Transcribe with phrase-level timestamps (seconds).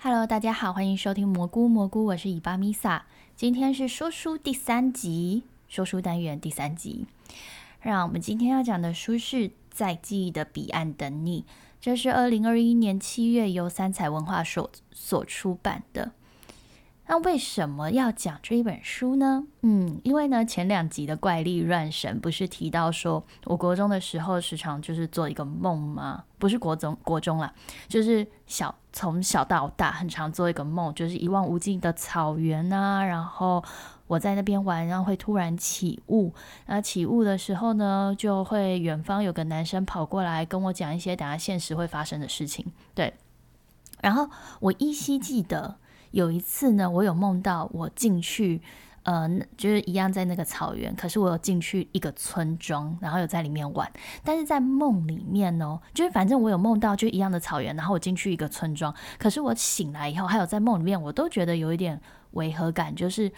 [0.00, 3.06] Hello，大家好，欢迎收听蘑菇蘑菇，我是伊巴米萨。
[3.34, 7.04] 今天是说书第三集，说书单元第三集。
[7.80, 11.42] 让我们今天要讲的书是《在记忆的彼岸等你》，
[11.80, 16.12] 这是二零二一年七月由三彩文化所所出版的。
[17.10, 19.44] 那为什么要讲这一本书呢？
[19.62, 26.24] 嗯，因为呢，前两集的怪力乱神不是提到说，我国中的时候时常就是做一个梦吗？
[26.38, 27.50] 不是国中，国中啦，
[27.88, 33.64] 就是小从小到大很常做一个梦，就是一望无际的草原啊，然后
[34.06, 36.34] 我在那边玩，然后会突然起雾，
[36.66, 43.14] 那起雾的时候呢，就会远方有个男生跑过来跟我讲一些等下现实会发生的事情，对，
[44.02, 44.28] 然后
[44.60, 45.76] 我依稀记得。
[46.10, 48.60] 有一次呢，我有梦到我进去，
[49.02, 53.90] 呃，就是一样在那个草原，可是我有进去一个村庄，然后有在里面玩。
[54.24, 62.00] 但是在梦里面呢，就是反正我有梦到就一样的草原，然后我进去一个村庄，可是我醒来以后，还有在梦里面，我都觉得有一点
[62.32, 63.30] 违和感，就是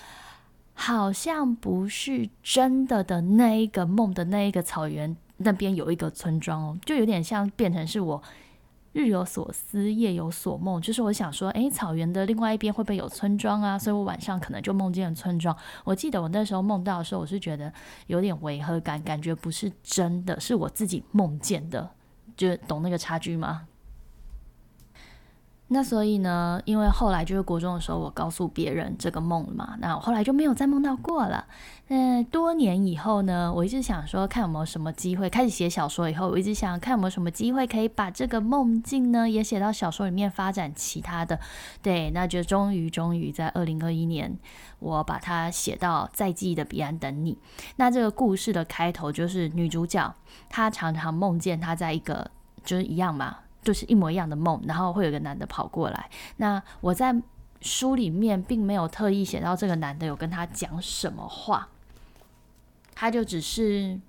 [0.75, 8.23] 好像不是真的的那一个梦的那一个草原那边有一个村庄哦，就有点像变成是我。
[8.93, 13.79] 日有所思，夜有所梦，就是我想说，诶，草原的另外一边会不会有村庄啊？
[13.79, 15.57] 所以我晚上可能就梦见了村庄。
[15.85, 17.73] 我记得我那时候梦到的时候，我是觉得
[18.09, 21.89] 有点违和感，感觉不是真的，是我自己梦见的，
[22.37, 23.69] 就懂那个差距吗？
[25.73, 31.47] 那所以呢，因为后来就是国中的时候，我告诉别人这个梦嘛，那我后来就没有再梦到过了。
[31.87, 41.39] 嗯，多年以后呢，我一直想说，看有没有什么机会开始写小说以后，我一直想看有没有什么机会可以把这个梦境呢也写到小说里面，发展其他的。
[41.81, 44.37] 对，那就终于终于在二零二一年，
[44.81, 47.39] 我把它写到在记忆的彼岸等你。
[47.77, 50.13] 那这个故事的开头就是女主角，
[50.49, 52.29] 她常常梦见她在一个
[52.65, 53.37] 就是一样嘛。
[53.63, 56.11] 就是一模一样的梦，然后会有个男的跑过来。
[56.37, 57.15] 那我在
[57.61, 61.69] 书里面并没有特意写到这个男的有跟他讲什么话，
[62.95, 64.01] 他就只是。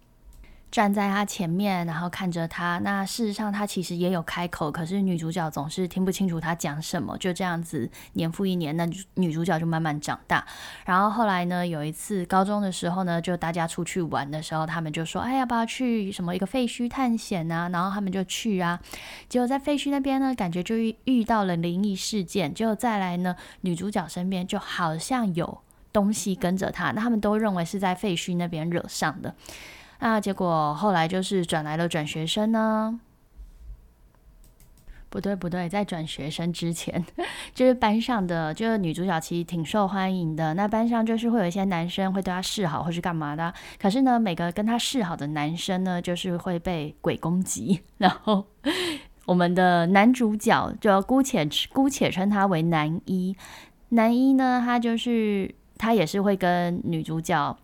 [0.72, 2.80] 站在他前面，然后看着他。
[2.80, 7.18] 那事实上，他其实也有开口，可是女主角总是听不清楚他讲什么。
[7.18, 10.46] 就这样子，年复一年，那女主角就慢慢长大。
[10.86, 18.80] 然后后来呢，有一次高中的时候呢，就大家出去玩的时候，他们就说：“哎，要不要去什么一个废墟探险啊？”然后他们就去啊。
[19.28, 22.54] 结果在废墟那边呢，感觉就遇到了灵异事件。
[22.54, 25.60] 结果再来呢，女主角身边就好像有
[25.92, 26.92] 东西跟着她。
[26.92, 29.36] 那他们都认为是在废墟那边惹上的。
[30.02, 33.00] 那结果后来就是转来了转学生呢？
[35.12, 37.06] 不对不对，在转学生之前，
[37.54, 40.54] 就是班上的，就是女主角其实挺受欢迎的。
[40.56, 43.54] 那班上就是会有一些男生会对她示好或是干嘛的。
[43.80, 47.82] 可是呢，每个跟她示好的男生呢，就是会被鬼攻击。
[48.00, 48.48] 然后
[49.26, 53.36] 我们的男主角就姑且姑且称他为男一。
[53.90, 57.56] 男一呢，他就是他也是会跟女主角。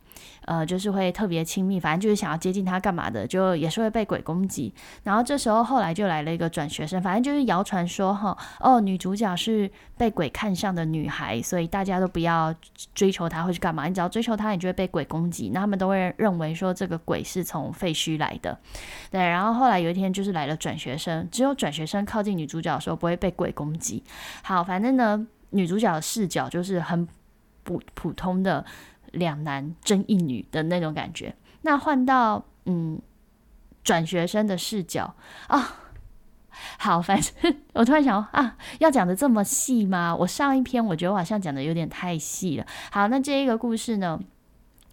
[0.46, 4.74] 呃，就是会特别亲密，反正就是想要接近他干嘛的，就也是会被鬼攻击。
[5.04, 12.54] 然后这时候后来就来了一个转学生，反正就是谣传说哈，哦，女主角是被鬼看上的女孩，所以大家都不要
[12.94, 13.86] 追求她或是干嘛。
[13.88, 15.50] 你只要追求她，你就会被鬼攻击。
[15.54, 18.58] 那他们都会认为说这个鬼是从废墟来的。
[19.12, 24.04] 对，然后后来有一天就是来了转学生，只有转学生靠近女主角的时候不会被鬼攻击。
[24.44, 27.08] 好，反正呢，女主角的视角就是很
[27.64, 28.64] 普普通的。
[29.12, 33.02] 两男争一女的那种感觉，那换到嗯
[33.84, 35.16] 转学生的视角
[35.48, 35.76] 啊，
[36.78, 40.16] 好，反正我突然想啊，要讲的这么细吗？
[40.16, 42.66] 我上一篇我觉得我好像讲的有点太细了。
[42.92, 44.20] 好，那这一个故事呢，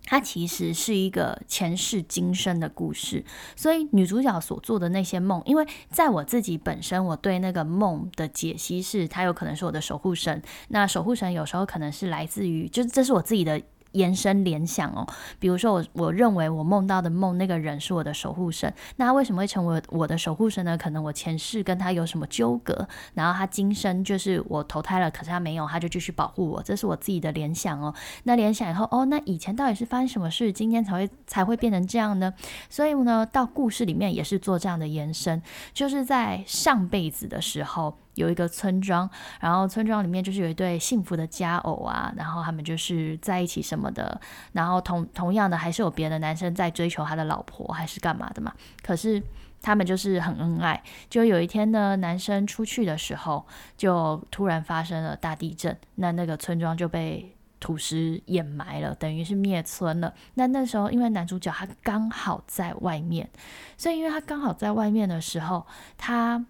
[0.04, 3.24] 它其实是一个前世今生的故事，
[3.56, 10.42] 所以女主角所做的那些梦，因为在我自己本身，我对那个梦的解析是，它有可能是我的守护神。
[10.68, 13.60] 那守护神有时候可能是来自于，就是这是我自己的。
[13.94, 15.04] 延伸联想哦，
[15.40, 20.76] 比如说我我认为我梦到的梦那个人是我的守护神，那他为什么会成为我的守护神呢？
[20.76, 27.94] 可能我前世跟他有什么纠葛，然后他今生就是我投胎了，可是他没有，他就继续保护我，这是我自己的联想哦。
[28.24, 32.32] 那联想以后哦，那以前到底是发生什么事，今天才会才会变成这样呢？
[32.68, 35.42] 所以呢，到故事里面也是做这样的延伸，
[35.72, 37.96] 就是在上辈子的时候。
[38.14, 39.08] 有一个村庄，
[39.40, 44.20] 然后村庄里面就是有一对幸福的佳偶啊，然后他们就是在一起什么的，
[44.52, 49.22] 然后同同样的还是有别的男生在追求他的老婆还是干嘛的嘛，可是
[49.60, 50.82] 他们就是很恩爱。
[51.08, 53.46] 就有一天呢，男生出去的时候，
[53.76, 60.14] 就突然发生了大地震，那那个村庄就被土石掩埋了，等于是灭村了。
[60.34, 63.28] 那那时候因为男主角他刚好在外面，
[63.76, 66.44] 所以因为他刚好在外面的时候，他。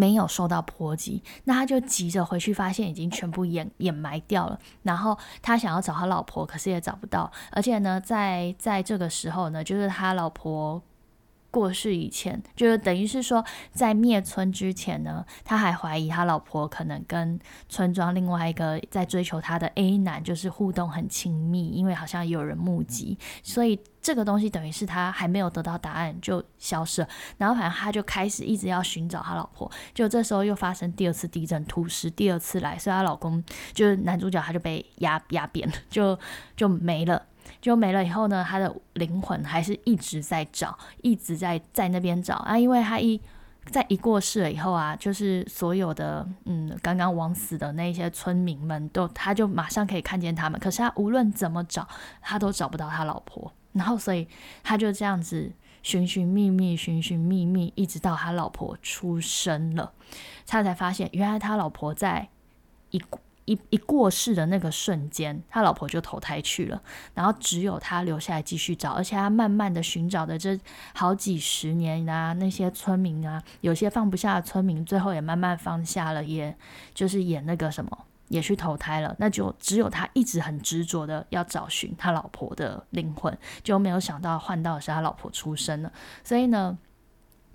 [0.00, 4.58] 没有受到波及，那他就急着回去，发现已经全部掩掩埋掉了。
[4.82, 7.30] 然后他想要找他老婆，可是也找不到。
[7.52, 10.82] 而且呢，在在这个时候呢，就是他老婆。
[11.50, 17.38] 过世以前，就是等于是说，在灭村之前呢，他还怀疑他老婆可能跟
[17.68, 27.08] 村庄另外一个在追求他的 A 男就是互动很亲密，因为好像有人目击，所以这个东西等于是他还没有得到答案就消失了。
[27.36, 33.42] 然后反正他就开始一直要寻找他老婆，就这时候又发生第二次地震，土石第二次来，所以她老公
[33.72, 36.18] 就是男主角他就被压压扁了，就
[36.56, 37.22] 就没了。
[37.60, 42.36] 就没了以后呢，他的灵魂还是一直在找，一直在在那边找。
[42.36, 43.20] 啊，因为他一
[43.66, 51.86] 在一过世了以后啊，就是所有的嗯刚刚枉死的那些村民们都，他就马上可以看见他们，可是他无论怎么找，
[52.20, 54.26] 他都找不到他老婆，然后所以
[54.62, 55.52] 他就这样子
[55.82, 59.92] 寻寻觅觅，寻寻觅觅，一直到他老婆出生了，
[60.46, 62.28] 他才发现原来他老婆在
[62.90, 63.00] 一。
[63.50, 66.80] 一一过世的那个瞬间，他老婆就投胎去了，
[67.14, 70.56] 然后只有他留下来继续找，而且他慢慢的寻找的这
[70.94, 76.56] 好几十年啊，那些村民啊，有些放不下的村民，最后也慢慢放下了，也
[76.94, 77.90] 就是演那个什么，
[78.28, 85.92] 也去投胎了，那就只有他一直很执着的要找寻他老婆的灵魂，就没有想到换到是他老婆出生了，
[86.22, 86.78] 所以呢。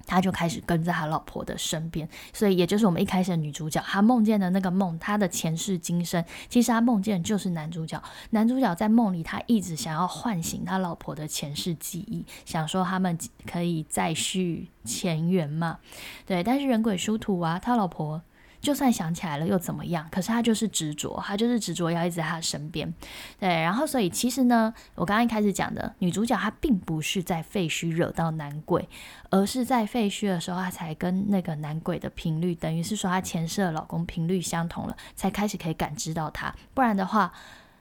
[0.05, 8.01] 他就开始跟在他老婆的身边，所以也就是我们一开始的女主角，她梦见的那个梦，她的前世今生，其实她梦见就是男主角。
[8.31, 15.79] 男主角在梦里，他一直想要唤醒他老婆的前世记忆，想说他们可以再续前缘嘛。
[16.25, 18.21] 对，但是人鬼殊途啊，他老婆。
[18.65, 20.07] 就算想起来了又怎么样？
[20.11, 22.91] 可是他就是执着，他就是执着要一直在他身边。
[23.39, 28.89] 对，然后所以其实呢，我刚刚一开始讲的女主角她并不是在废墟惹到男鬼，
[29.29, 36.51] 而是在废墟的时候，她才跟那个男鬼的频率，等于是说她前世的老公频率相同了，才开始可以感知到他。
[36.73, 37.31] 不然的话，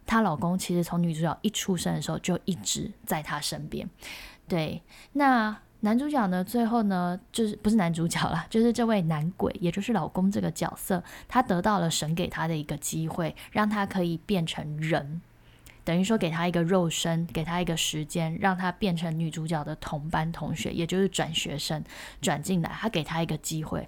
[0.05, 3.89] 她老公其实从女主角一出生的时候就一直在她身边。
[4.47, 4.83] 对，
[5.15, 5.57] 那。
[5.85, 6.43] 男主角呢？
[6.43, 15.21] 最后呢，就是不是男主角了， 就是这位男鬼，也就是老公这个角色，他得到了神给他的一个机会，让他可以变成人，
[15.85, 21.85] 等于说给他一个肉身，给他一个时间，让他变成女主角的同班同学，也就是转学生
[22.23, 23.87] 转进来，他给他一个机会。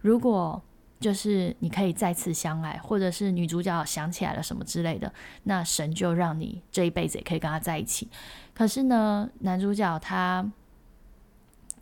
[0.00, 0.62] 如果
[1.00, 8.08] 就是你可以再次相爱，或者是女主角想起来了什么之类的，那神就让你这一辈子也可以跟他在一起。
[8.54, 10.48] 可是呢，男主角他。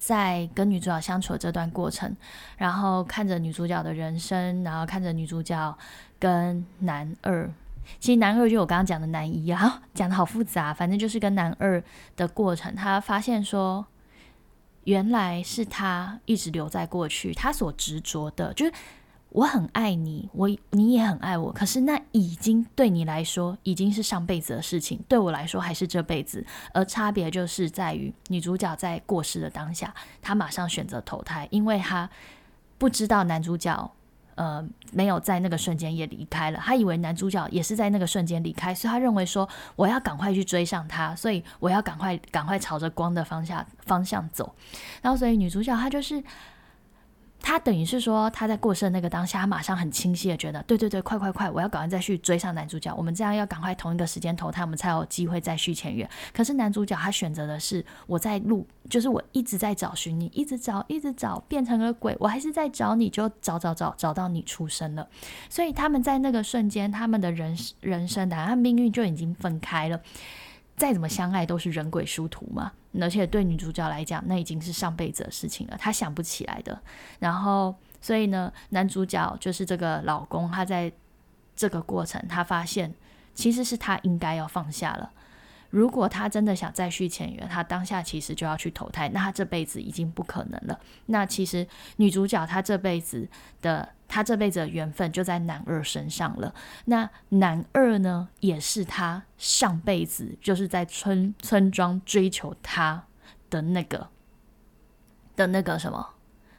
[0.04, 2.12] 在跟女主角相处的这段过程，
[2.56, 5.78] 然后看着女主角的人生，然后看着女主角
[6.18, 7.48] 跟男二，
[8.00, 11.80] 其实男二就我刚刚讲的男一啊，讲的好复杂，反正就是跟男二
[12.16, 13.86] 的过程，他发现说，
[14.82, 18.72] 原来是他一直留在过去，他所执着的，就是。
[19.32, 26.44] 我很爱你，我你也很爱我，可是那已经对你来说已经是上辈子的事情，对我来说还是这辈子。
[26.74, 32.08] 而差别就是在于女主角在过世的当下，她马上选择投胎，因为她
[32.76, 33.90] 不知道男主角
[34.34, 34.62] 呃
[34.92, 44.54] 没有在那个瞬间也离开了，她以为男主角也是在那个瞬间离开，所以她认为说我要赶快去追上他，所以我要赶快赶快朝着光的方向方向走。
[45.00, 46.22] 然后所以女主角她就是。
[47.42, 56.08] 他等于是说，他在过世的那个当下，他马上很清晰的觉得，对对对，快快快，我要赶快再去追上男主角，我们这样要赶快同一个时间投胎，我们才有机会再续前缘。
[56.32, 65.08] 可是男主角他选择的是，我在路，就是我一直在找寻你，一直找，一直找，变成了鬼，我还是在找你，就找找找，找到你出生了。
[65.50, 70.00] 所以他们在那个瞬间，他们的人人生的，他命运就已经分开了。
[70.76, 76.80] 再怎么相爱都是人鬼殊途嘛，而且对女主角来讲，那已经是上辈子的事情了，她想不起来的。
[77.18, 80.92] 然后，所以呢，男主角就是这个老公，他在
[81.54, 82.92] 这个过程，他发现
[83.34, 85.10] 其实是他应该要放下了。
[85.70, 90.78] 如果他真的想再续前缘，他当下其实就要去投胎，那他这辈子已经不可能了。
[91.06, 93.26] 那其实女主角她这辈子
[93.62, 96.54] 的，他这辈子的缘分就在男二身上了。
[96.84, 103.04] 那男二呢，也是他上辈子就是在村村庄追求他
[103.48, 104.08] 的那个
[105.34, 106.10] 的那个什么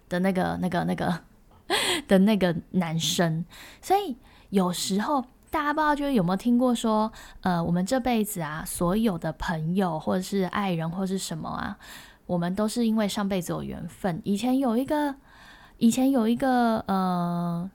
[0.10, 1.20] 的那个那个那个
[2.10, 3.46] 的那个男生。
[3.80, 4.18] 所以
[4.50, 5.24] 有时候。
[5.54, 11.78] 大家不知道，就是有没有听过说，呃，我们这辈子啊，所有的朋友或者是爱人或是什么啊，
[12.26, 14.20] 我们都是因为上辈子有缘分。
[14.26, 15.14] 以前有一个，
[15.84, 17.70] 以前有一个呃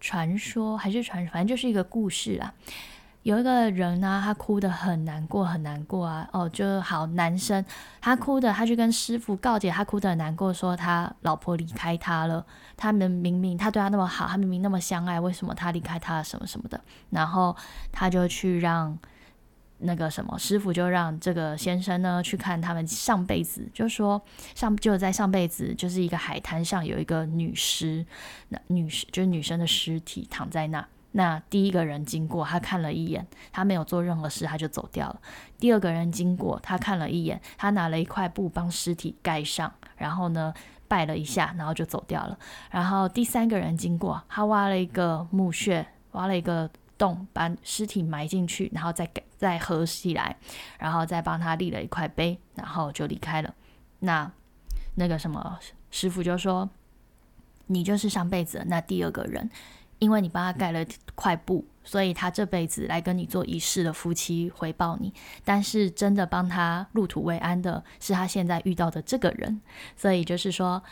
[0.00, 2.52] 传说还是传，反正就是一个故事啊。
[3.22, 6.28] 有一个人呢，他哭得很难过，很难过啊。
[6.32, 7.64] 哦，就好男生，
[8.00, 12.44] 他哭的，他去跟师傅告解，他哭得很难过，说他老婆离开他了。
[12.76, 16.80] 他们明明他对他那么好，他明明那么相爱，为什么他离开他什么什么的？
[17.10, 17.54] 然后
[17.92, 18.98] 他就去让
[19.82, 24.20] 那个什么师傅，就让这个先生呢去看他们上辈子，就说
[24.54, 28.04] 上就在上辈子就是一个海滩上有一个女尸，
[28.48, 30.86] 那女尸就是女生的尸体躺在那。
[31.14, 35.20] 那第一个人经过，他看了一眼，他没有做任何事，他就走掉了。
[35.58, 40.54] 第二个人经过，他看了一眼，他拿了一块布帮尸体盖上，然后呢
[40.88, 42.38] 拜了一下，然后就走掉了。
[42.70, 49.06] 然后第三个人经过，他挖了一个墓穴，挖了一个洞，把尸体埋进去，然后再
[49.42, 50.36] 再合起来，
[50.78, 53.52] 然后再帮他立了一块碑，然后就离开了。
[53.98, 54.30] 那
[54.94, 55.58] 那个什么
[55.90, 56.70] 师傅就说
[57.66, 59.50] ：“你就是上辈子那第二个人。”
[59.98, 60.84] 因为你帮他盖了
[61.16, 65.12] 块布，所以他这辈子来跟你做仪式的夫妻回报你。
[65.44, 69.60] 但是真的帮他入土为安的是他现在遇到的这个人，
[69.96, 70.82] 所以就是说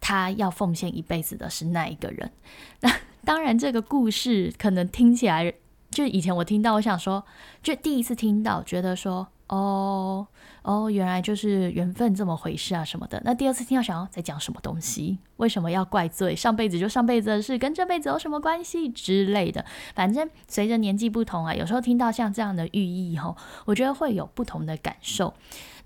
[0.00, 2.30] 他要奉献一辈子的是那一个人。
[2.80, 2.90] 那
[3.24, 5.52] 当然，这个故事可能听起来
[5.90, 7.24] 就以前我听到，我想说，
[7.62, 9.28] 就第一次听到，觉得说。
[9.48, 10.24] 哦
[10.62, 13.20] 哦，原来就是缘分这么回事啊，什么的。
[13.24, 15.18] 那第二次听到，想要在讲什么东西？
[15.38, 16.36] 为什么要怪罪？
[16.36, 19.64] 上辈子就上辈子的事，跟这辈子有什么关系之类的？
[19.92, 25.34] 反正随着年纪不同啊，有时候听到像这样的寓意后，我觉得会有不同的感受。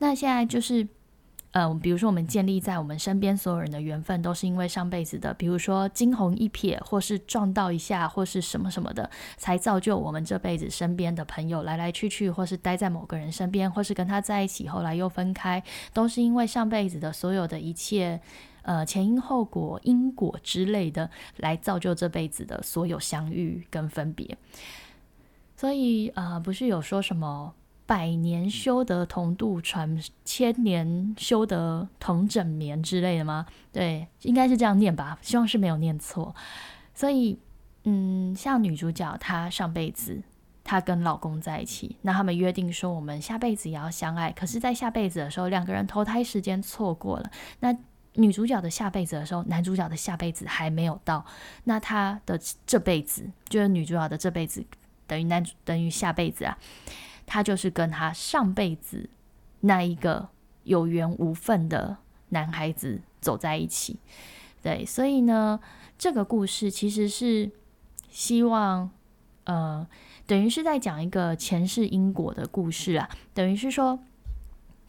[0.00, 0.87] 那现在就是。
[1.56, 18.20] 嗯，比如说我们建立在我们身边所有人的缘分，都是因为上辈子的，比如说惊鸿一瞥，或是撞到一下，或是什么什么的，才造就我们这辈子身边的朋友来来去去，或是待在某个人身边，或是跟他在一起，后来又分开，都是因为上辈子的所有的一切，
[18.62, 24.37] 呃，前因后果、因果之类的，来造就这辈子的所有相遇跟分别。
[25.56, 27.54] 所以，呃，不是有说什么？
[27.86, 33.46] 百年修得同度船，千年修得同枕眠之类的吗？
[33.72, 36.34] 对，应该是这样念吧，希望是没有念错。
[36.94, 37.38] 所以，
[37.84, 40.22] 嗯，像女主角她上辈子
[40.62, 44.32] 她跟老公在一起，那他们约定说我们下辈子也要相爱。
[44.32, 47.30] 可是，在下辈子的时候，两个人投胎时间错过了。
[47.60, 47.76] 那
[48.14, 51.26] 女主角的下辈子的时候，男主角的下辈子还没有到。
[51.64, 54.64] 那他的这辈子就是女主角的这辈子，
[55.06, 56.56] 等于男主等于下辈子啊。
[57.26, 59.09] 他就是跟他上辈子
[59.61, 60.28] 那一个
[60.64, 61.97] 有缘无分的
[62.28, 63.99] 男孩子走在一起，
[64.62, 65.61] 对，所以呢，
[65.97, 67.50] 这个故事其实是
[68.11, 68.90] 希望，
[69.45, 69.87] 呃，
[70.26, 73.99] 等于是在讲一个前世因果的故事啊，等于是说，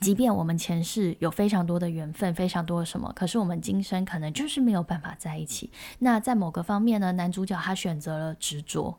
[0.01, 5.69] 即便我们前世有非常多的缘分，非常多的什么，可是我们今生可能就是没有办法在一起。
[5.99, 8.97] 那在某个方面呢，男主角他选择了执着，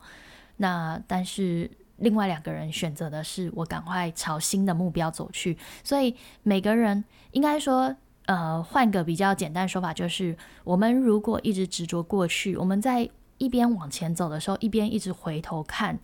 [0.57, 1.71] 那但是。
[1.99, 7.95] 另外两个人选择的是我赶快朝新的目标走去，所以每个人应该说，
[8.27, 15.99] 呃，换个比较简单说法，就是我们如果一直执着过去，我们在一边往前走的时候，一边一直回头看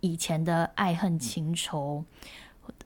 [0.00, 2.04] 以前的爱恨情仇，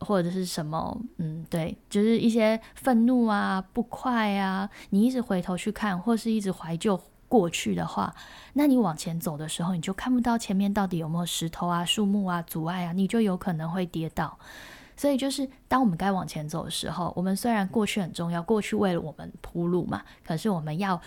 [0.01, 7.01] 或者是什么，嗯，对，就是一些愤怒啊、不快啊，你一直回头去看，或是一直怀旧。
[7.33, 8.15] 过去的话，
[8.53, 14.39] 那你往前走的时候，你就看不到前面到底有没有石头啊、树木啊阻碍啊，你就有可能会跌倒。
[14.95, 21.01] 所以，就是当我们该往前走的时候，我们虽然过去很重要，过去为了我们铺路嘛，可是我们要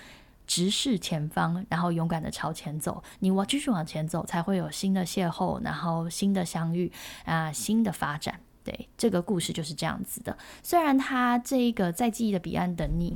[0.47, 3.03] 直视前方，然后勇敢的朝前走。
[3.19, 6.91] 你我继续往前走，才会有新的邂逅，然后新的相遇
[7.25, 8.39] 啊，新的发展。
[8.63, 10.35] 对，这个故事就是这样子的。
[10.63, 13.15] 虽然它这一个在记忆的彼岸等你，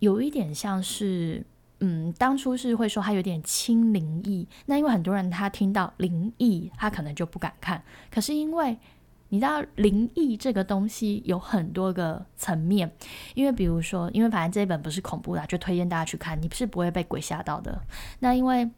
[0.00, 1.46] 有一点像是。
[1.86, 7.82] 嗯，当初是会说他有点轻灵异，那因为很多人他听到灵异，他可能就不敢看。
[8.10, 8.78] 可是因为
[9.28, 12.90] 你知道灵异这个东西有很多个层面，
[13.34, 17.82] 因为比如说，因为反正这一本不是恐怖的，就推荐大家去看，你是不会被鬼吓到的。
[18.20, 18.70] 那因为。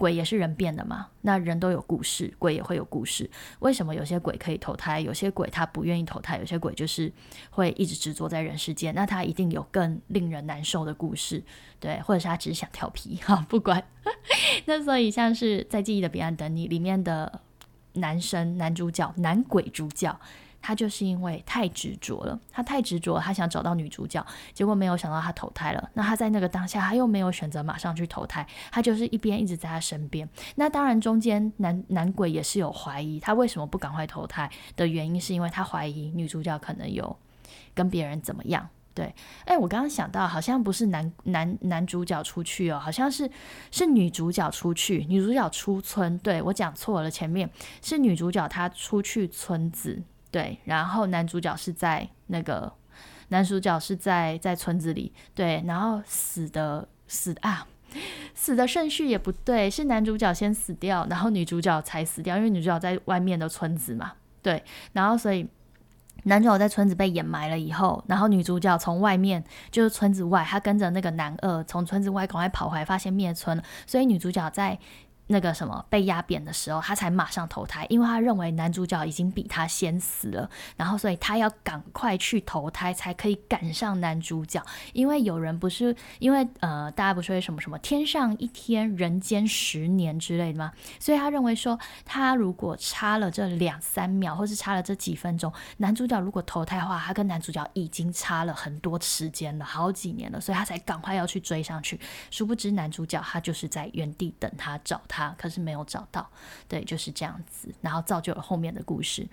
[0.00, 3.30] 鬼也是人变的嘛，那人都有故事，鬼也会有故事。
[3.58, 7.12] 为什么有些鬼可以投胎，有些鬼他不愿意投胎，有些鬼就是
[7.50, 8.94] 会一直执着在人世间？
[8.94, 11.44] 那他一定有更令人难受的故事，
[11.78, 13.84] 对，或者是他只是想调皮 哈，不管。
[14.64, 17.40] 那所以像是在记忆的彼岸等你里面的
[17.92, 20.18] 男生男主角男鬼主角。
[20.62, 25.90] 他就是因为太执着了，他太执着，他想找到女主角，结果没有想到他投胎了。
[25.94, 30.28] 那他在那个当下，他又没有选择马上去投胎，他就是一边一直在他身边。
[30.56, 37.16] 那当然，中间男男鬼也是有怀疑，他为什么不赶快投胎的原因，是因为他怀疑女主角可能有
[37.74, 38.68] 跟别人怎么样。
[38.92, 39.14] 对，
[39.46, 43.30] 哎，我刚刚想到，好像不是男男男主角出去哦，好像是
[43.70, 46.18] 是女主角出去，女主角出村。
[46.18, 47.48] 对我讲错了，前面
[47.80, 52.72] 是女主角她出去村子，对，然后男主角是在那个
[53.28, 57.66] 男主角是在在村子里，对，然后死的死啊。
[58.36, 65.44] 死的顺序也不对，是男主角先死掉，然后女主角才死掉，因为女主角在外面的村子嘛，对，然后所以
[66.22, 74.78] 男主角在村子被掩埋了以后，然后女主角从外面就是村子外，她跟着那个男二从村子外赶快跑回来，发现灭村了，所以女主角在。
[75.30, 84.60] 那个什么被压扁的时候，他才马上投胎，因为他认为男主角已经比他先死了，然后所以他要赶快去投胎，才可以赶上男主角。
[84.92, 90.72] 因为有人不是因为呃，大家不是会什么什么天上一天，人间十年之类的吗？
[90.98, 102.00] 所以他认为说，他如果差了这两三秒，或是差了这几分钟，男主角如果投胎的话，他跟男主角已经差了很多时间了，好几年了，所以他才赶快要去追上去。
[102.32, 105.34] 殊不知男主角他就是在原地等他找他他。
[105.36, 106.28] 可是没有找到，
[106.66, 109.28] 对，就是这样子，然后造就了后面的故事。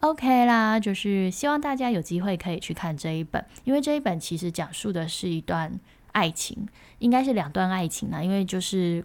[0.00, 5.80] OK 啦，就是希望大家有机会可以去看这一本，因为这一本其实讲述的是一段
[6.12, 6.68] 爱情，
[6.98, 9.04] 应该是两段爱情啦，因为就是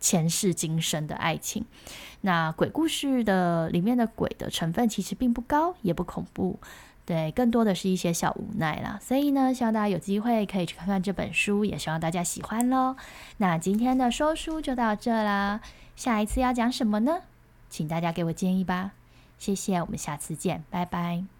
[0.00, 1.64] 前世今生的爱情。
[2.22, 6.58] 那鬼故事的里面的鬼的成分其实并不高，也不恐怖。
[7.10, 12.94] 对，更多的是一些小无奈啦，所以呢，希望大家有机会可以去看看这本书，也希望大家喜欢喽。
[13.38, 15.60] 那今天的说书就到这啦，
[15.96, 17.22] 下一次要讲什么呢？
[17.68, 18.92] 请大家给我建议吧。
[19.40, 21.39] 谢谢，我们下次见，拜拜。